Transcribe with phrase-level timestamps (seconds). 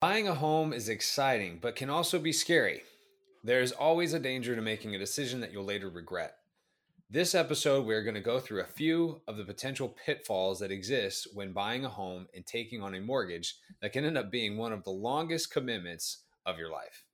[0.00, 2.82] Buying a home is exciting, but can also be scary.
[3.42, 6.36] There is always a danger to making a decision that you'll later regret.
[7.10, 11.26] This episode, we're going to go through a few of the potential pitfalls that exist
[11.34, 14.72] when buying a home and taking on a mortgage that can end up being one
[14.72, 17.04] of the longest commitments of your life.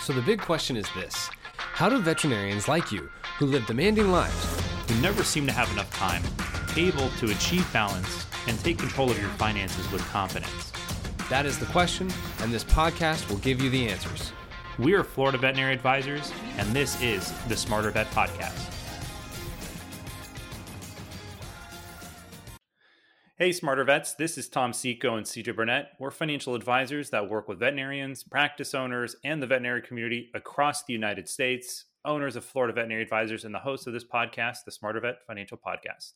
[0.00, 1.28] So, the big question is this
[1.58, 5.90] How do veterinarians like you, who live demanding lives, who never seem to have enough
[5.90, 6.22] time,
[6.78, 10.72] able to achieve balance and take control of your finances with confidence?
[11.28, 12.08] That is the question,
[12.38, 14.30] and this podcast will give you the answers.
[14.78, 18.72] We are Florida Veterinary Advisors, and this is the Smarter Vet Podcast.
[23.34, 25.88] Hey, Smarter Vets, this is Tom Seco and CJ Burnett.
[25.98, 30.92] We're financial advisors that work with veterinarians, practice owners, and the veterinary community across the
[30.92, 35.00] United States, owners of Florida Veterinary Advisors, and the host of this podcast, the Smarter
[35.00, 36.12] Vet Financial Podcast.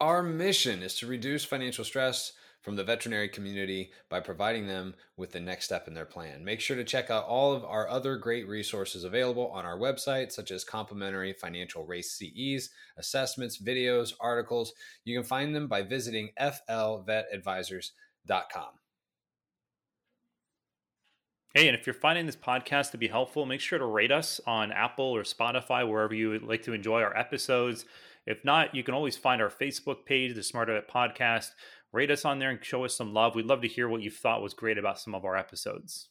[0.00, 2.32] Our mission is to reduce financial stress
[2.66, 6.44] from the veterinary community by providing them with the next step in their plan.
[6.44, 10.32] Make sure to check out all of our other great resources available on our website,
[10.32, 14.72] such as complimentary financial race CEs, assessments, videos, articles.
[15.04, 18.70] You can find them by visiting flvetadvisors.com.
[21.54, 24.40] Hey, and if you're finding this podcast to be helpful, make sure to rate us
[24.44, 27.84] on Apple or Spotify, wherever you would like to enjoy our episodes.
[28.26, 31.50] If not, you can always find our Facebook page, the Smarter Vet Podcast
[31.92, 33.34] rate us on there and show us some love.
[33.34, 36.08] We'd love to hear what you thought was great about some of our episodes.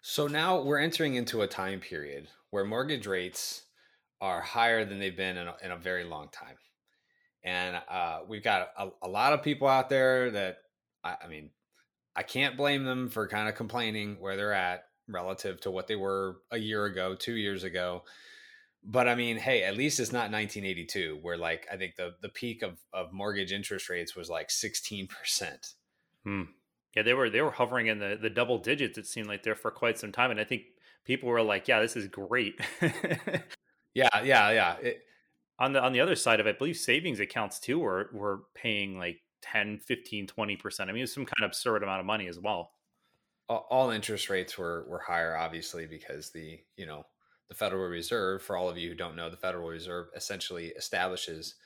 [0.00, 3.62] So now we're entering into a time period where mortgage rates
[4.20, 6.56] are higher than they've been in a, in a very long time.
[7.44, 10.58] And uh, we've got a, a, lot of people out there that,
[11.02, 11.50] I, I mean,
[12.16, 15.96] I can't blame them for kind of complaining where they're at relative to what they
[15.96, 18.02] were a year ago, two years ago
[18.84, 22.28] but I mean, hey, at least it's not 1982, where like I think the the
[22.28, 25.74] peak of of mortgage interest rates was like 16 percent.
[26.24, 26.42] Hmm.
[26.94, 28.98] Yeah, they were they were hovering in the the double digits.
[28.98, 30.64] It seemed like there for quite some time, and I think
[31.04, 32.60] people were like, "Yeah, this is great."
[33.94, 34.76] yeah, yeah, yeah.
[34.76, 35.02] It,
[35.58, 38.42] on the on the other side of it, I believe savings accounts too were were
[38.54, 40.90] paying like 10, 15, 20 percent.
[40.90, 42.72] I mean, it's some kind of absurd amount of money as well.
[43.48, 47.06] All interest rates were were higher, obviously, because the you know
[47.48, 51.56] the Federal Reserve, for all of you who don't know, the Federal Reserve essentially establishes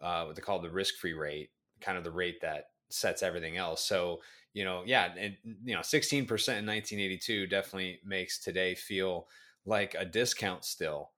[0.00, 1.50] uh, what they call the risk-free rate,
[1.80, 3.84] kind of the rate that sets everything else.
[3.84, 4.20] So,
[4.54, 9.28] you know, yeah, and you know, 16% in 1982 definitely makes today feel
[9.64, 11.12] like a discount still.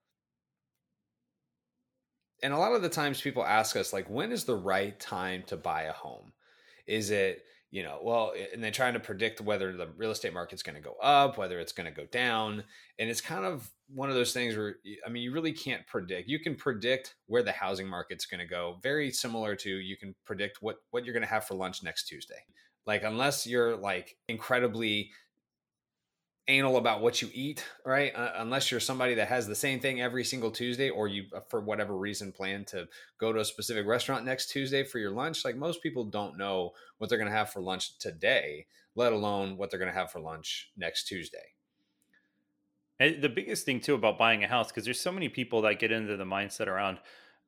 [2.42, 5.42] And a lot of the times people ask us like when is the right time
[5.44, 6.32] to buy a home?
[6.87, 10.63] Is it you know, well, and they're trying to predict whether the real estate market's
[10.63, 12.65] going to go up, whether it's going to go down.
[12.99, 14.75] And it's kind of one of those things where,
[15.07, 16.29] I mean, you really can't predict.
[16.29, 20.15] You can predict where the housing market's going to go, very similar to you can
[20.27, 22.43] predict what, what you're going to have for lunch next Tuesday.
[22.87, 25.11] Like, unless you're like incredibly
[26.49, 28.15] anal about what you eat, right?
[28.15, 31.41] Uh, unless you're somebody that has the same thing every single Tuesday, or you, uh,
[31.49, 35.45] for whatever reason, plan to go to a specific restaurant next Tuesday for your lunch.
[35.45, 39.56] Like most people don't know what they're going to have for lunch today, let alone
[39.56, 41.55] what they're going to have for lunch next Tuesday.
[42.99, 45.78] And the biggest thing too about buying a house, because there's so many people that
[45.78, 46.99] get into the mindset around,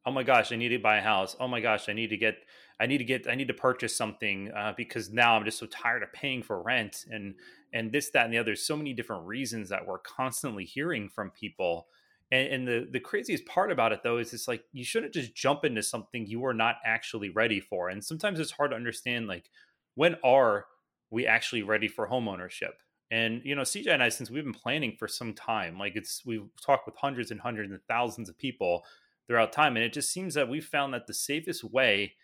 [0.06, 1.36] oh my gosh, I need to buy a house.
[1.38, 2.36] Oh my gosh, I need to get,
[2.80, 5.66] I need to get, I need to purchase something uh, because now I'm just so
[5.66, 7.34] tired of paying for rent and
[7.74, 8.54] and this, that, and the other.
[8.54, 11.86] So many different reasons that we're constantly hearing from people.
[12.30, 15.34] And, and the the craziest part about it though is it's like you shouldn't just
[15.34, 17.88] jump into something you are not actually ready for.
[17.88, 19.50] And sometimes it's hard to understand like
[19.94, 20.66] when are
[21.10, 22.72] we actually ready for homeownership?
[23.10, 26.24] And you know, CJ and I, since we've been planning for some time, like it's
[26.24, 28.84] we've talked with hundreds and hundreds and thousands of people
[29.26, 32.14] throughout time, and it just seems that we've found that the safest way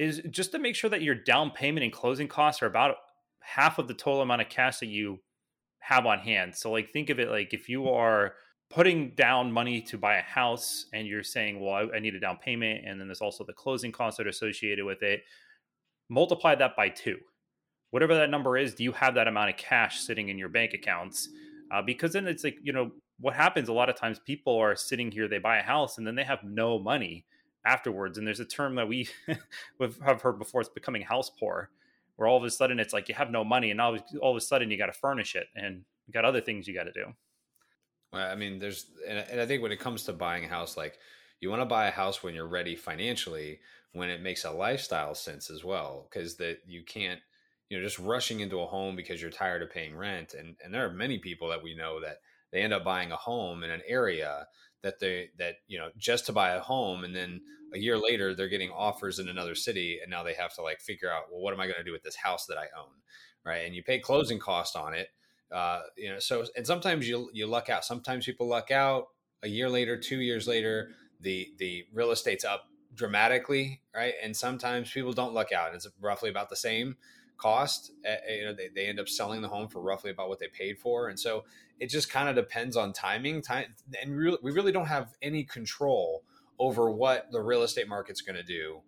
[0.00, 2.96] is just to make sure that your down payment and closing costs are about
[3.40, 5.18] half of the total amount of cash that you
[5.80, 6.56] have on hand.
[6.56, 8.32] So like think of it like if you are
[8.70, 12.20] putting down money to buy a house and you're saying, well, I, I need a
[12.20, 15.20] down payment and then there's also the closing costs that are associated with it,
[16.08, 17.18] multiply that by two.
[17.90, 20.72] Whatever that number is, do you have that amount of cash sitting in your bank
[20.72, 21.28] accounts?
[21.70, 24.74] Uh, because then it's like, you know, what happens a lot of times people are
[24.74, 27.26] sitting here, they buy a house and then they have no money
[27.64, 28.18] afterwards.
[28.18, 29.08] And there's a term that we
[29.80, 31.70] have heard before, it's becoming house poor
[32.20, 34.36] where all of a sudden it's like you have no money and all, all of
[34.36, 36.92] a sudden you got to furnish it and you got other things you got to
[36.92, 37.06] do.
[38.12, 40.98] Well, I mean, there's, and I think when it comes to buying a house, like
[41.40, 43.60] you want to buy a house when you're ready financially,
[43.92, 47.20] when it makes a lifestyle sense as well, because that you can't,
[47.70, 50.34] you know, just rushing into a home because you're tired of paying rent.
[50.34, 52.18] And, and there are many people that we know that
[52.52, 54.46] they end up buying a home in an area
[54.82, 57.40] that they that you know just to buy a home and then
[57.74, 60.80] a year later they're getting offers in another city and now they have to like
[60.80, 62.90] figure out well what am i going to do with this house that i own
[63.44, 63.64] right?
[63.64, 65.08] And you pay closing cost on it
[65.52, 67.84] uh, you know so and sometimes you you luck out.
[67.84, 69.08] Sometimes people luck out.
[69.42, 70.90] A year later two years later
[71.20, 74.14] the the real estate's up dramatically right?
[74.22, 76.96] And sometimes people don't luck out it's roughly about the same
[77.36, 77.90] cost.
[78.08, 80.48] Uh, you know they, they end up selling the home for roughly about what they
[80.48, 81.44] paid for and so
[81.80, 85.42] it just kind of depends on timing time and re- we really don't have any
[85.42, 86.22] control
[86.58, 88.80] over what the real estate market's going to do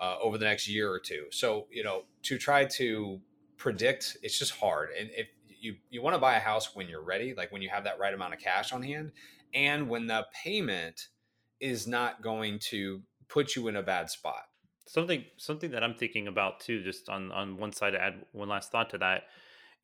[0.00, 1.26] uh, over the next year or two.
[1.30, 3.20] So you know to try to
[3.56, 4.90] predict it's just hard.
[4.98, 5.28] And if
[5.60, 7.98] you you want to buy a house when you're ready like when you have that
[7.98, 9.12] right amount of cash on hand
[9.54, 11.08] and when the payment
[11.60, 14.42] is not going to put you in a bad spot.
[14.88, 18.48] Something something that i'm thinking about too just on on one side to add one
[18.48, 19.22] last thought to that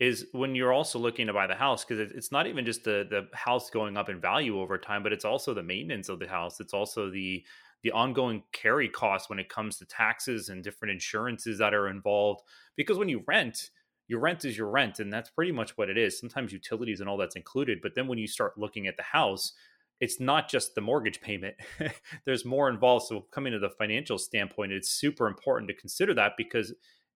[0.01, 3.07] is when you're also looking to buy the house because it's not even just the
[3.11, 6.29] the house going up in value over time but it's also the maintenance of the
[6.29, 6.61] house.
[6.61, 7.45] It's also the
[7.83, 12.43] the ongoing carry costs when it comes to taxes and different insurances that are involved.
[12.77, 13.71] Because when you rent
[14.07, 16.19] your rent is your rent and that's pretty much what it is.
[16.19, 19.53] Sometimes utilities and all that's included but then when you start looking at the house
[20.01, 21.57] it's not just the mortgage payment.
[22.25, 26.35] There's more involved so coming to the financial standpoint it's super important to consider that
[26.39, 26.73] because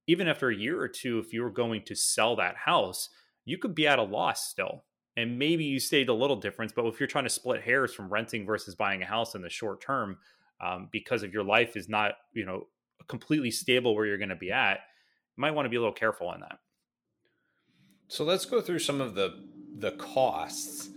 [0.06, 3.08] even after a year or two, if you were going to sell that house,
[3.44, 4.84] you could be at a loss still.
[5.16, 8.08] And maybe you saved a little difference, but if you're trying to split hairs from
[8.08, 10.16] renting versus buying a house in the short term,
[10.60, 12.66] um, because of your life is not, you know,
[13.08, 14.78] completely stable where you're going to be at,
[15.36, 16.58] you might want to be a little careful on that.
[18.08, 19.34] So let's go through some of the
[19.78, 20.90] the costs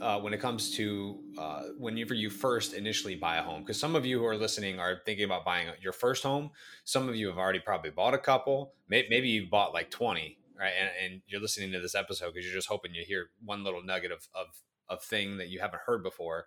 [0.00, 3.94] uh, when it comes to uh, whenever you first initially buy a home because some
[3.94, 6.50] of you who are listening are thinking about buying your first home.
[6.84, 10.72] Some of you have already probably bought a couple maybe you've bought like 20 right?
[10.78, 13.82] And, and you're listening to this episode because you're just hoping you hear one little
[13.82, 14.46] nugget of, of,
[14.88, 16.46] of thing that you haven't heard before.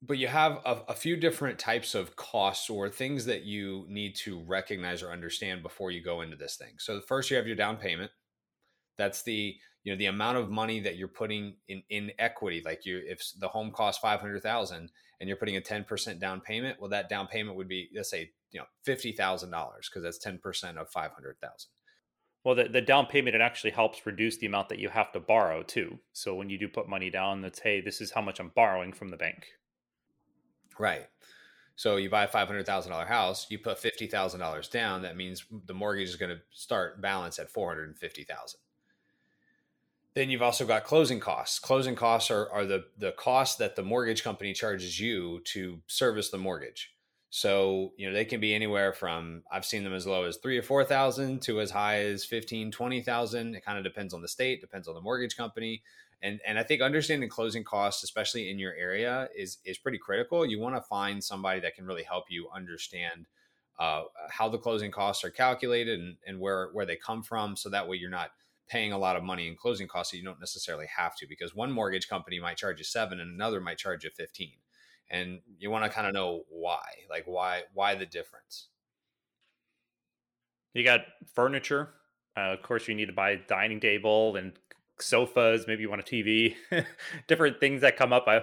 [0.00, 4.14] But you have a, a few different types of costs or things that you need
[4.16, 6.74] to recognize or understand before you go into this thing.
[6.78, 8.12] So first you have your down payment.
[8.96, 12.84] That's the you know the amount of money that you're putting in in equity like
[12.84, 14.90] you if the home costs 500000
[15.20, 18.30] and you're putting a 10% down payment well that down payment would be let's say
[18.50, 21.70] you know $50000 because that's 10% of 500000
[22.44, 25.20] well the, the down payment it actually helps reduce the amount that you have to
[25.20, 28.40] borrow too so when you do put money down that's hey this is how much
[28.40, 29.46] i'm borrowing from the bank
[30.78, 31.06] right
[31.78, 35.02] so you buy a five hundred thousand dollar house, you put fifty thousand dollars down.
[35.02, 38.58] That means the mortgage is going to start balance at four hundred and fifty thousand.
[40.14, 41.58] Then you've also got closing costs.
[41.58, 46.30] Closing costs are, are the, the costs that the mortgage company charges you to service
[46.30, 46.90] the mortgage.
[47.30, 50.56] So, you know, they can be anywhere from I've seen them as low as three
[50.56, 53.54] or four thousand to as high as 15, 20,000.
[53.54, 55.82] It kind of depends on the state, depends on the mortgage company.
[56.22, 60.44] And and I think understanding closing costs, especially in your area, is is pretty critical.
[60.44, 63.26] You want to find somebody that can really help you understand
[63.78, 67.56] uh, how the closing costs are calculated and, and where where they come from.
[67.56, 68.30] So that way you're not
[68.68, 71.72] paying a lot of money in closing costs you don't necessarily have to because one
[71.72, 74.50] mortgage company might charge you seven and another might charge you 15
[75.10, 78.68] and you want to kind of know why like why why the difference?
[80.74, 81.00] You got
[81.34, 81.90] furniture.
[82.36, 84.52] Uh, of course you need to buy a dining table and
[85.00, 86.56] sofas maybe you want a tv
[87.28, 88.24] different things that come up.
[88.26, 88.42] I,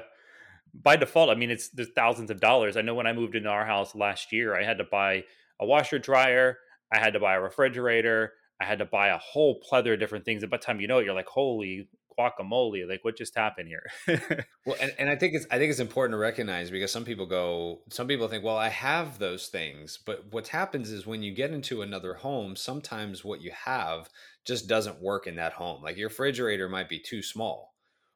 [0.74, 2.78] by default i mean it's there's thousands of dollars.
[2.78, 5.24] I know when i moved into our house last year i had to buy
[5.60, 6.57] a washer dryer
[6.92, 10.25] i had to buy a refrigerator I had to buy a whole plethora of different
[10.25, 10.44] things.
[10.44, 13.68] And by the time you know it, you're like, holy guacamole, like what just happened
[13.68, 13.83] here?
[14.66, 17.26] well, and, and I think it's I think it's important to recognize because some people
[17.26, 21.33] go, some people think, well, I have those things, but what happens is when you
[21.33, 24.09] get into another home, sometimes what you have
[24.45, 25.83] just doesn't work in that home.
[25.83, 27.76] Like your refrigerator might be too small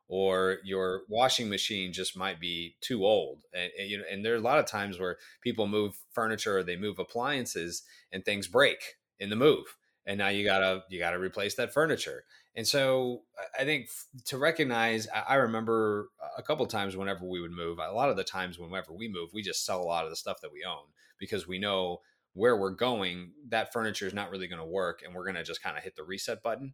[0.10, 4.34] or your washing machine just might be too old and, and, you know and there
[4.34, 8.48] are a lot of times where people move furniture or they move appliances and things
[8.48, 12.24] break in the move and now you gotta you gotta replace that furniture.
[12.56, 13.22] And so
[13.58, 13.88] i think
[14.26, 18.24] to recognize i remember a couple times whenever we would move a lot of the
[18.24, 20.84] times whenever we move we just sell a lot of the stuff that we own
[21.20, 22.02] because we know
[22.34, 25.44] where we're going that furniture is not really going to work and we're going to
[25.44, 26.74] just kind of hit the reset button.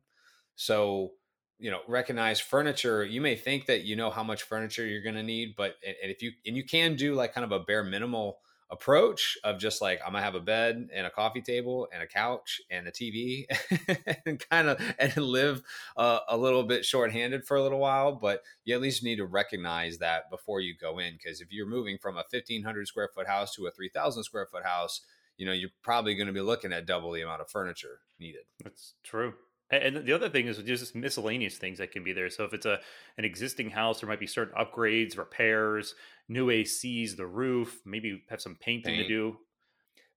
[0.55, 1.11] So
[1.57, 5.15] you know recognize furniture you may think that you know how much furniture you're going
[5.15, 7.83] to need but and if you and you can do like kind of a bare
[7.83, 8.39] minimal
[8.71, 12.07] approach of just like I'm gonna have a bed and a coffee table and a
[12.07, 13.45] couch and a TV
[14.25, 15.61] and kind of and live
[15.97, 18.13] uh, a little bit shorthanded for a little while.
[18.13, 21.67] But you at least need to recognize that before you go in because if you're
[21.67, 25.01] moving from a 1500 square foot house to a 3000 square foot house,
[25.37, 28.43] you know you're probably going to be looking at double the amount of furniture needed.
[28.63, 29.33] That's true.
[29.71, 32.29] And the other thing is just miscellaneous things that can be there.
[32.29, 32.79] So if it's a
[33.17, 35.95] an existing house, there might be certain upgrades, repairs,
[36.29, 39.03] new ACs, the roof, maybe have some painting Paint.
[39.03, 39.37] to do.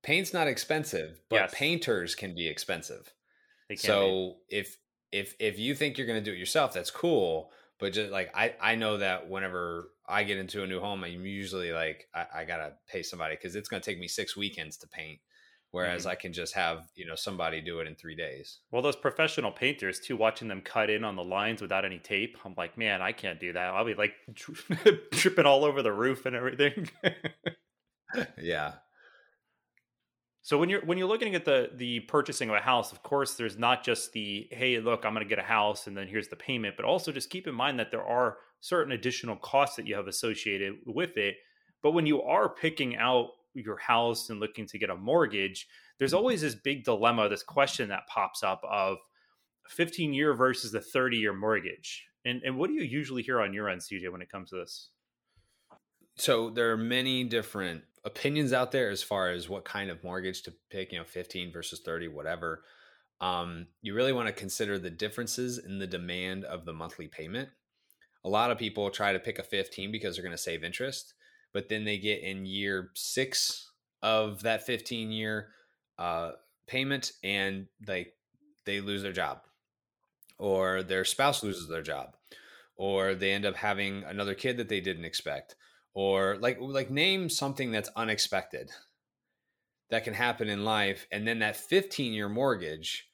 [0.03, 1.55] Paint's not expensive, but yes.
[1.55, 3.13] painters can be expensive.
[3.77, 4.57] so be.
[4.59, 4.77] if
[5.13, 7.51] if if you think you're going to do it yourself, that's cool.
[7.81, 11.25] But just like I I know that whenever I get into a new home, I'm
[11.25, 14.77] usually like I, I gotta pay somebody because it's going to take me six weekends
[14.79, 15.21] to paint
[15.71, 16.11] whereas mm-hmm.
[16.11, 18.59] I can just have you know somebody do it in three days.
[18.71, 22.37] Well, those professional painters too, watching them cut in on the lines without any tape,
[22.45, 23.75] I'm like, man, I can't do that.
[23.75, 24.15] I'll be like
[25.13, 26.91] tripping all over the roof and everything.
[28.41, 28.75] yeah.
[30.49, 33.35] So when you're when you're looking at the the purchasing of a house, of course,
[33.35, 36.29] there's not just the hey, look, I'm going to get a house and then here's
[36.29, 39.87] the payment, but also just keep in mind that there are certain additional costs that
[39.87, 41.37] you have associated with it.
[41.83, 43.29] But when you are picking out
[43.65, 47.89] your house and looking to get a mortgage, there's always this big dilemma, this question
[47.89, 48.99] that pops up of
[49.69, 52.07] 15 year versus the 30 year mortgage.
[52.25, 54.57] And and what do you usually hear on your end, CJ, when it comes to
[54.57, 54.91] this?
[56.17, 60.43] So there are many different opinions out there as far as what kind of mortgage
[60.43, 62.65] to pick, you know, 15 versus 30, whatever.
[63.21, 67.49] Um, you really want to consider the differences in the demand of the monthly payment.
[68.25, 71.15] A lot of people try to pick a 15 because they're going to save interest
[71.53, 73.71] but then they get in year six
[74.03, 75.49] of that 15 year
[75.99, 76.33] uh,
[76.67, 78.09] payment and they
[78.65, 79.41] they lose their job
[80.39, 82.15] or their spouse loses their job
[82.77, 85.57] or they end up having another kid that they didn't expect
[85.95, 88.71] or like like name something that's unexpected
[89.91, 93.09] that can happen in life and then that 15 year mortgage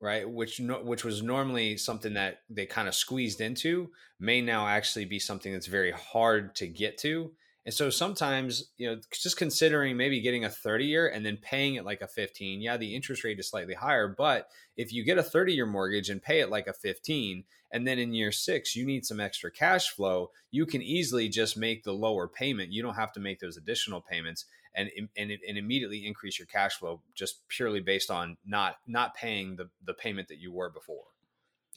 [0.00, 3.90] right which no, which was normally something that they kind of squeezed into
[4.20, 7.32] may now actually be something that's very hard to get to
[7.66, 11.76] and so sometimes, you know, just considering maybe getting a 30 year and then paying
[11.76, 14.06] it like a 15, yeah, the interest rate is slightly higher.
[14.06, 17.88] But if you get a 30 year mortgage and pay it like a 15, and
[17.88, 21.84] then in year six, you need some extra cash flow, you can easily just make
[21.84, 22.70] the lower payment.
[22.70, 24.44] You don't have to make those additional payments
[24.74, 29.56] and, and, and immediately increase your cash flow just purely based on not, not paying
[29.56, 31.04] the, the payment that you were before.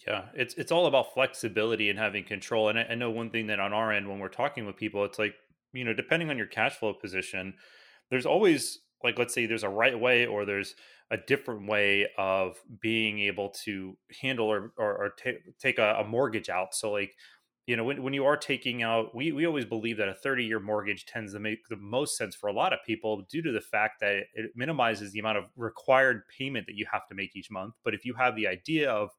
[0.06, 2.70] Yeah, it's it's all about flexibility and having control.
[2.70, 5.04] And I, I, know one thing that on our end, when we're talking with people,
[5.04, 5.34] it's like
[5.74, 7.54] you know, depending on your cash flow position,
[8.10, 10.76] there's always like let's say there's a right way or there's
[11.12, 16.04] a different way of being able to handle or or, or t- take a, a,
[16.04, 16.74] mortgage out.
[16.74, 17.16] So like
[17.68, 20.46] you know when, when you are taking out we, we always believe that a 30
[20.46, 23.52] year mortgage tends to make the most sense for a lot of people due to
[23.52, 27.36] the fact that it minimizes the amount of required payment that you have to make
[27.36, 29.10] each month but if you have the idea of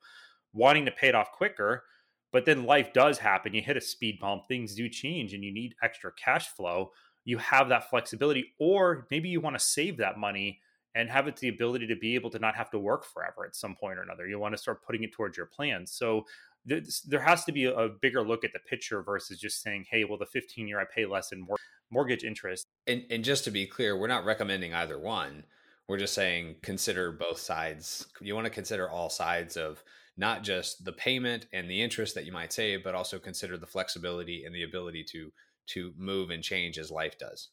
[0.55, 1.85] wanting to pay it off quicker
[2.33, 3.55] but then life does happen.
[3.55, 6.93] You hit a speed bump, things do change, and you need extra cash flow.
[7.25, 10.61] You have that flexibility, or maybe you want to save that money
[10.95, 13.55] and have it the ability to be able to not have to work forever at
[13.55, 14.27] some point or another.
[14.27, 15.93] You want to start putting it towards your plans.
[15.93, 16.25] So
[16.65, 20.19] there has to be a, bigger look at the picture versus just saying, "Hey, well,
[20.19, 21.57] the 15 year I pay less in mor-
[21.91, 25.45] mortgage interest." And, and just to be clear, we're not recommending either one.
[25.87, 28.07] We're just saying consider both sides.
[28.21, 29.83] You want to consider all sides of
[30.19, 33.67] not just the payment and the interest that you might save, but also consider the
[33.67, 35.33] flexibility and the ability to
[35.69, 37.51] to move and change as life does.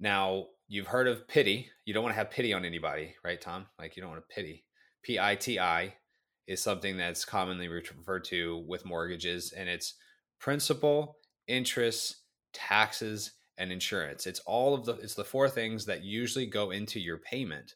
[0.00, 1.68] Now, you've heard of pity.
[1.84, 3.66] You don't want to have pity on anybody, right, Tom?
[3.78, 4.64] Like you don't want to pity.
[5.02, 5.94] P I T I
[6.46, 9.94] is something that's commonly referred to with mortgages, and it's
[10.40, 12.16] principal, interest,
[12.52, 14.26] taxes, and insurance.
[14.26, 17.74] It's all of the it's the four things that usually go into your payment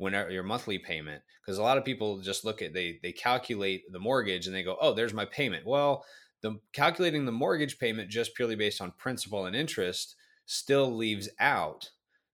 [0.00, 3.82] whenever your monthly payment because a lot of people just look at they they calculate
[3.92, 5.66] the mortgage and they go oh there's my payment.
[5.66, 6.04] Well
[6.42, 10.16] the calculating the mortgage payment just purely based on principal and interest
[10.46, 11.90] still leaves out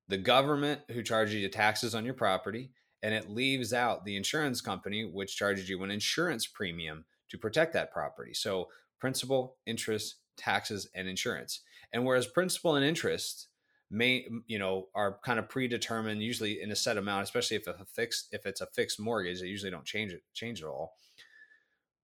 [0.08, 2.70] the government who charges you taxes on your property
[3.02, 7.72] and it leaves out the insurance company which charges you an insurance premium to protect
[7.72, 8.32] that property.
[8.32, 8.68] So
[9.00, 11.62] principal interest taxes and insurance.
[11.92, 13.48] And whereas principal and interest
[13.90, 17.74] may you know are kind of predetermined usually in a set amount especially if a
[17.84, 20.94] fixed if it's a fixed mortgage they usually don't change it change it all.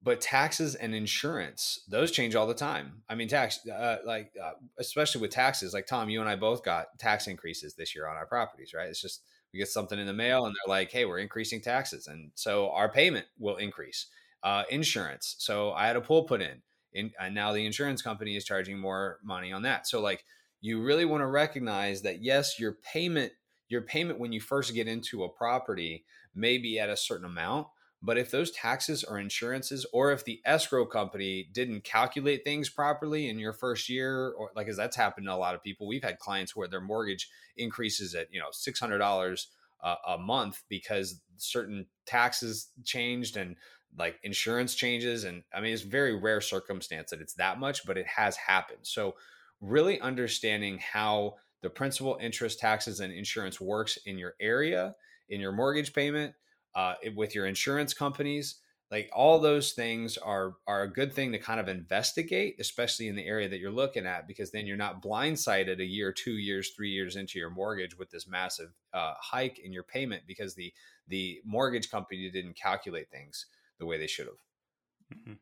[0.04, 3.02] But taxes and insurance those change all the time.
[3.08, 6.62] I mean tax uh, like uh, especially with taxes like tom you and i both
[6.64, 8.88] got tax increases this year on our properties right?
[8.88, 9.22] It's just
[9.52, 12.06] we get something in the mail and they're like hey we're increasing taxes.
[12.06, 14.06] And so our payment will increase.
[14.44, 15.36] Uh, insurance.
[15.38, 16.62] So i had a pool put in,
[16.92, 19.86] in and now the insurance company is charging more money on that.
[19.86, 20.24] So like
[20.62, 23.32] you really want to recognize that yes, your payment
[23.68, 26.04] your payment when you first get into a property
[26.34, 27.66] may be at a certain amount,
[28.02, 33.30] but if those taxes or insurances, or if the escrow company didn't calculate things properly
[33.30, 36.04] in your first year, or like as that's happened to a lot of people, we've
[36.04, 39.48] had clients where their mortgage increases at you know six hundred dollars
[39.82, 43.56] a, a month because certain taxes changed and
[43.98, 47.98] like insurance changes and i mean it's very rare circumstance that it's that much but
[47.98, 48.78] it has happened.
[48.82, 49.16] So
[49.62, 54.94] really understanding how the principal interest taxes and insurance works in your area
[55.28, 56.34] in your mortgage payment
[56.74, 58.56] uh, with your insurance companies
[58.90, 63.16] like all those things are are a good thing to kind of investigate especially in
[63.16, 66.70] the area that you're looking at because then you're not blindsided a year two years
[66.70, 70.72] three years into your mortgage with this massive uh, hike in your payment because the
[71.08, 73.46] the mortgage company didn't calculate things
[73.78, 75.32] the way they should have mm-hmm.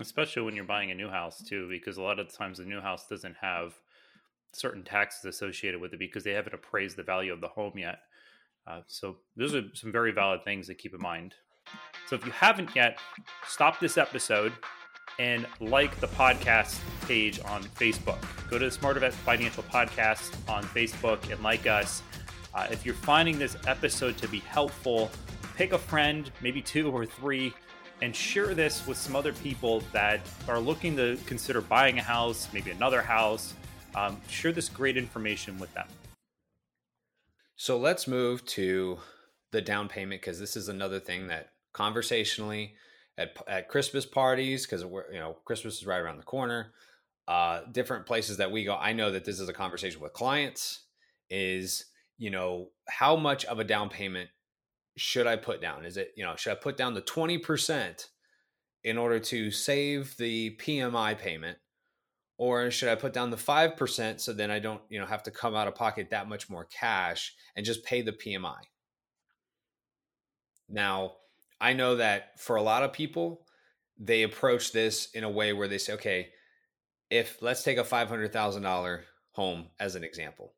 [0.00, 2.80] Especially when you're buying a new house too because a lot of times the new
[2.80, 3.74] house doesn't have
[4.52, 8.00] certain taxes associated with it because they haven't appraised the value of the home yet
[8.66, 11.34] uh, so those are some very valid things to keep in mind
[12.06, 12.98] so if you haven't yet,
[13.46, 14.52] stop this episode
[15.18, 18.18] and like the podcast page on Facebook.
[18.48, 22.02] Go to the SmarterVet Financial Podcast on Facebook and like us.
[22.54, 25.10] Uh, if you're finding this episode to be helpful,
[25.56, 27.52] pick a friend, maybe two or three,
[28.02, 32.48] and share this with some other people that are looking to consider buying a house,
[32.52, 33.54] maybe another house.
[33.94, 35.86] Um, share this great information with them.
[37.56, 38.98] So let's move to
[39.52, 42.74] the down payment because this is another thing that conversationally
[43.16, 46.72] at, at Christmas parties because you know Christmas is right around the corner.
[47.26, 48.76] Uh, different places that we go.
[48.76, 50.80] I know that this is a conversation with clients.
[51.30, 51.86] Is
[52.18, 54.28] you know how much of a down payment
[54.96, 55.84] should I put down?
[55.84, 58.08] Is it you know should I put down the twenty percent
[58.86, 61.58] in order to save the PMI payment?
[62.38, 65.30] Or should I put down the 5% so then I don't, you know, have to
[65.30, 68.58] come out of pocket that much more cash and just pay the PMI?
[70.68, 71.14] Now,
[71.60, 73.46] I know that for a lot of people,
[73.98, 76.28] they approach this in a way where they say, okay,
[77.10, 79.00] if let's take a $500,000
[79.32, 80.52] home as an example,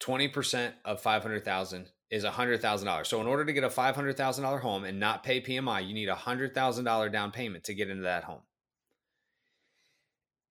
[0.00, 3.06] 20% of 500,000 is $100,000.
[3.06, 6.14] So in order to get a $500,000 home and not pay PMI, you need a
[6.14, 8.42] $100,000 down payment to get into that home.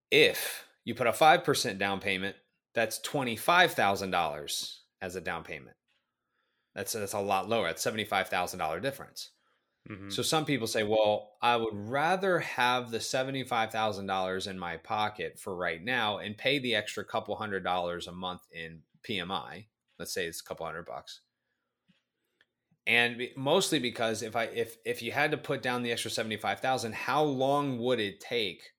[0.09, 2.35] If you put a 5% down payment,
[2.73, 5.77] that's $25,000 as a down payment.
[6.73, 7.67] That's that's a lot lower.
[7.67, 9.31] That's seventy five thousand dollar difference.
[9.89, 10.09] Mm-hmm.
[10.09, 14.57] So some people say, well, I would rather have the seventy five thousand dollars in
[14.57, 18.83] my pocket for right now and pay the extra couple hundred dollars a month in
[19.05, 19.65] PMI.
[19.99, 21.19] Let's say it's a couple hundred bucks.
[22.87, 26.37] And mostly because if I if if you had to put down the extra seventy
[26.37, 28.71] five thousand, how long would it take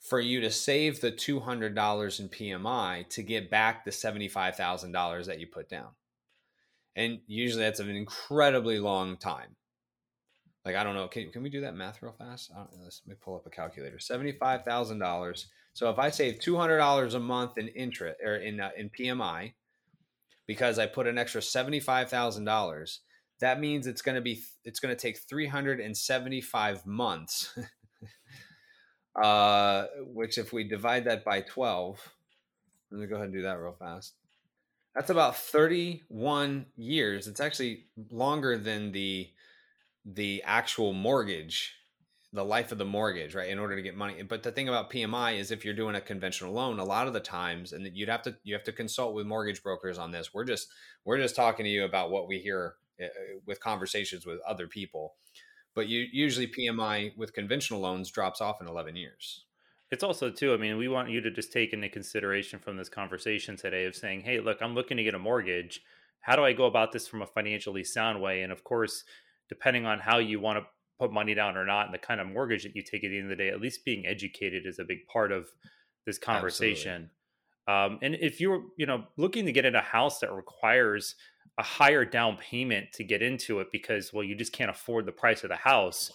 [0.00, 4.28] for you to save the two hundred dollars in PMI to get back the seventy
[4.28, 5.90] five thousand dollars that you put down?
[6.96, 9.56] and usually that's an incredibly long time.
[10.64, 12.52] Like I don't know, can can we do that math real fast?
[12.82, 13.98] let's let me pull up a calculator.
[13.98, 15.48] Seventy five thousand dollars.
[15.74, 18.90] So if I save two hundred dollars a month in interest or in uh, in
[18.90, 19.54] PMI,
[20.46, 23.00] because I put an extra seventy five thousand dollars,
[23.42, 26.86] that means it's going to be it's going to take three hundred and seventy five
[26.86, 27.58] months.
[29.22, 32.00] uh, which if we divide that by twelve,
[32.92, 34.14] let me go ahead and do that real fast.
[34.94, 37.26] That's about 31 years.
[37.26, 39.30] It's actually longer than the
[40.04, 41.74] the actual mortgage,
[42.32, 43.48] the life of the mortgage, right?
[43.48, 44.22] In order to get money.
[44.22, 47.12] But the thing about PMI is if you're doing a conventional loan, a lot of
[47.12, 50.32] the times and you'd have to you have to consult with mortgage brokers on this.
[50.32, 50.68] We're just
[51.04, 52.74] we're just talking to you about what we hear
[53.46, 55.14] with conversations with other people.
[55.74, 59.44] But you usually PMI with conventional loans drops off in 11 years.
[59.90, 60.54] It's also too.
[60.54, 63.94] I mean, we want you to just take into consideration from this conversation today of
[63.94, 65.82] saying, "Hey, look, I'm looking to get a mortgage.
[66.20, 69.04] How do I go about this from a financially sound way?" And of course,
[69.48, 70.66] depending on how you want to
[70.98, 73.18] put money down or not, and the kind of mortgage that you take at the
[73.18, 75.48] end of the day, at least being educated is a big part of
[76.06, 77.10] this conversation.
[77.68, 81.14] Um, and if you're, you know, looking to get in a house that requires
[81.58, 85.12] a higher down payment to get into it because, well, you just can't afford the
[85.12, 86.10] price of the house,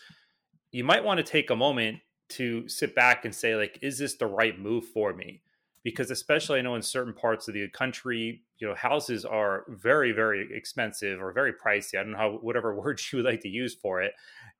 [0.71, 4.15] you might want to take a moment to sit back and say like is this
[4.15, 5.41] the right move for me?
[5.83, 10.11] Because especially i know in certain parts of the country you know houses are very
[10.11, 13.47] very expensive or very pricey i don't know how whatever words you would like to
[13.47, 14.11] use for it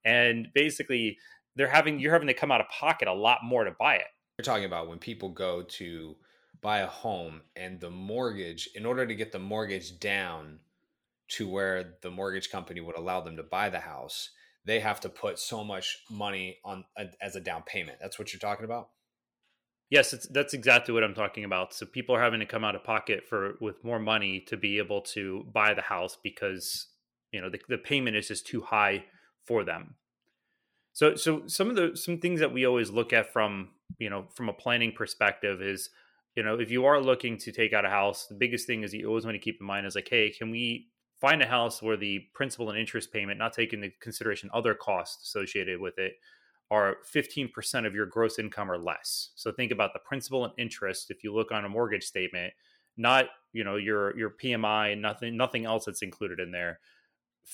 [0.06, 1.18] and basically
[1.58, 4.06] they're having you're having to come out of pocket a lot more to buy it.
[4.38, 6.16] You're talking about when people go to
[6.62, 10.60] buy a home and the mortgage in order to get the mortgage down
[11.30, 14.30] to where the mortgage company would allow them to buy the house
[14.68, 16.84] they have to put so much money on
[17.22, 17.98] as a down payment.
[18.02, 18.90] That's what you're talking about.
[19.90, 21.74] Yes, that's exactly what I'm talking about.
[21.74, 24.78] So people are having to come out of pocket for with more money to be
[24.78, 26.88] able to buy the house because
[27.32, 29.06] you know the, the payment is just too high
[29.46, 29.96] for them.
[30.92, 34.26] So so some of the some things that we always look at from you know
[34.36, 35.90] from a planning perspective is
[36.36, 38.94] you know if you are looking to take out a house, the biggest thing is
[38.94, 41.82] you always want to keep in mind is like, hey, can we find a house
[41.82, 46.14] where the principal and interest payment, not taking into consideration other costs associated with it,
[46.70, 49.32] are 15% of your gross income or less.
[49.36, 52.54] So think about the principal and interest if you look on a mortgage statement,
[52.98, 56.80] not, you know, your your PMI, nothing nothing else that's included in there.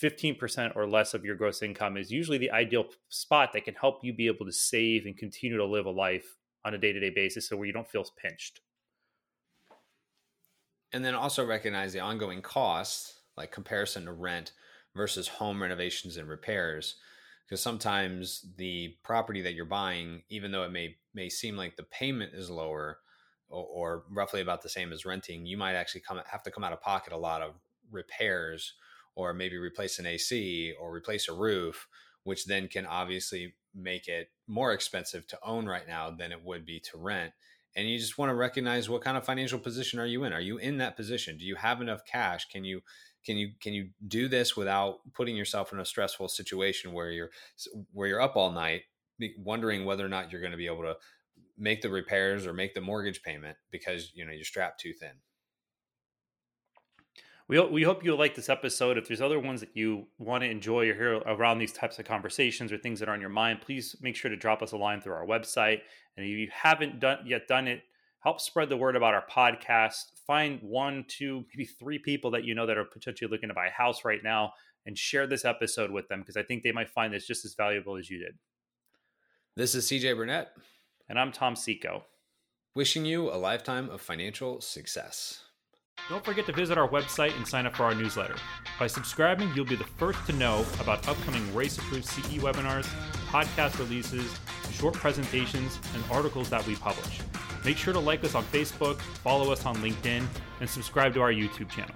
[0.01, 4.03] 15% or less of your gross income is usually the ideal spot that can help
[4.03, 7.47] you be able to save and continue to live a life on a day-to-day basis
[7.47, 8.61] so where you don't feel pinched.
[10.93, 14.51] And then also recognize the ongoing costs, like comparison to rent
[14.95, 16.95] versus home renovations and repairs
[17.45, 21.83] because sometimes the property that you're buying even though it may may seem like the
[21.83, 22.99] payment is lower
[23.49, 26.63] or, or roughly about the same as renting you might actually come have to come
[26.63, 27.53] out of pocket a lot of
[27.91, 28.73] repairs
[29.15, 31.87] or maybe replace an AC or replace a roof
[32.23, 36.65] which then can obviously make it more expensive to own right now than it would
[36.65, 37.33] be to rent.
[37.75, 40.33] And you just want to recognize what kind of financial position are you in?
[40.33, 41.37] Are you in that position?
[41.37, 42.47] Do you have enough cash?
[42.47, 42.81] Can you
[43.25, 47.29] can you can you do this without putting yourself in a stressful situation where you're
[47.91, 48.81] where you're up all night
[49.37, 50.95] wondering whether or not you're going to be able to
[51.57, 55.13] make the repairs or make the mortgage payment because you know you're strapped too thin
[57.47, 58.97] we, we hope you like this episode.
[58.97, 62.05] If there's other ones that you want to enjoy or hear around these types of
[62.05, 64.77] conversations or things that are on your mind, please make sure to drop us a
[64.77, 65.81] line through our website.
[66.15, 67.83] And if you haven't done yet done it,
[68.19, 70.12] help spread the word about our podcast.
[70.25, 73.67] Find one, two, maybe three people that you know that are potentially looking to buy
[73.67, 74.53] a house right now
[74.85, 77.55] and share this episode with them because I think they might find this just as
[77.55, 78.37] valuable as you did.
[79.55, 80.49] This is CJ Burnett.
[81.09, 82.05] And I'm Tom Seco.
[82.75, 85.43] Wishing you a lifetime of financial success.
[86.09, 88.35] Don't forget to visit our website and sign up for our newsletter.
[88.79, 92.85] By subscribing, you'll be the first to know about upcoming race approved CE webinars,
[93.27, 94.37] podcast releases,
[94.71, 97.19] short presentations, and articles that we publish.
[97.65, 100.25] Make sure to like us on Facebook, follow us on LinkedIn,
[100.59, 101.95] and subscribe to our YouTube channel.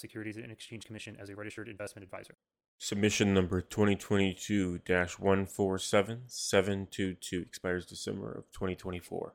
[0.00, 2.34] Securities and Exchange Commission as a registered investment advisor.
[2.78, 9.34] Submission number 2022 147722 expires December of 2024.